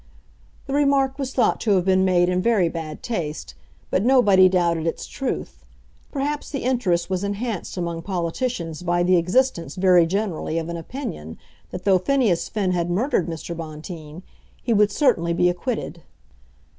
The 0.65 0.73
remark 0.73 1.19
was 1.19 1.31
thought 1.31 1.59
to 1.61 1.75
have 1.75 1.85
been 1.85 2.03
made 2.03 2.27
in 2.27 2.41
very 2.41 2.69
bad 2.69 3.03
taste, 3.03 3.53
but 3.91 4.03
nobody 4.03 4.49
doubted 4.49 4.87
its 4.87 5.05
truth. 5.05 5.63
Perhaps 6.11 6.49
the 6.49 6.63
interest 6.63 7.07
was 7.07 7.23
enhanced 7.23 7.77
among 7.77 8.01
politicians 8.01 8.81
by 8.81 9.03
the 9.03 9.17
existence 9.17 9.75
very 9.75 10.07
generally 10.07 10.57
of 10.57 10.69
an 10.69 10.77
opinion 10.77 11.37
that 11.69 11.83
though 11.83 11.99
Phineas 11.99 12.49
Finn 12.49 12.71
had 12.71 12.89
murdered 12.89 13.27
Mr. 13.27 13.55
Bonteen, 13.55 14.23
he 14.63 14.73
would 14.73 14.91
certainly 14.91 15.33
be 15.33 15.49
acquitted. 15.49 16.01